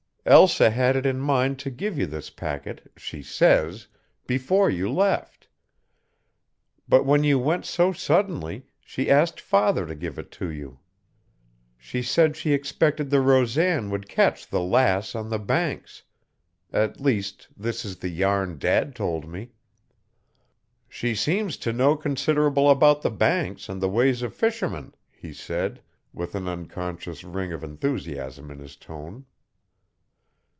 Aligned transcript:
Elsa 0.23 0.69
had 0.69 0.95
it 0.95 1.03
in 1.03 1.17
mind 1.19 1.57
to 1.57 1.71
give 1.71 1.97
you 1.97 2.05
this 2.05 2.29
packet, 2.29 2.91
she 2.95 3.23
says, 3.23 3.87
before 4.27 4.69
you 4.69 4.87
left. 4.87 5.47
But 6.87 7.07
when 7.07 7.23
you 7.23 7.39
went 7.39 7.65
so 7.65 7.91
suddenly 7.91 8.67
she 8.81 9.09
asked 9.09 9.41
father 9.41 9.87
to 9.87 9.95
give 9.95 10.19
it 10.19 10.29
to 10.33 10.47
you. 10.51 10.77
She 11.75 12.03
said 12.03 12.35
she 12.37 12.53
expected 12.53 13.09
the 13.09 13.19
Rosan 13.19 13.89
would 13.89 14.07
catch 14.07 14.47
the 14.47 14.59
Lass 14.61 15.15
on 15.15 15.29
the 15.31 15.39
Banks. 15.39 16.03
At 16.71 17.01
least, 17.01 17.47
this 17.57 17.83
is 17.83 17.97
the 17.97 18.09
yarn 18.09 18.59
dad 18.59 18.93
told 18.95 19.27
me." 19.27 19.49
"She 20.87 21.15
seems 21.15 21.57
to 21.57 21.73
know 21.73 21.95
considerable 21.97 22.69
about 22.69 23.01
the 23.01 23.09
Banks 23.09 23.67
and 23.67 23.81
the 23.81 23.89
ways 23.89 24.21
of 24.21 24.35
fishermen," 24.35 24.93
he 25.09 25.33
said, 25.33 25.81
with 26.13 26.35
an 26.35 26.47
unconscious 26.47 27.23
ring 27.23 27.51
of 27.51 27.63
enthusiasm 27.63 28.51
in 28.51 28.59
his 28.59 28.75
tone. 28.75 29.25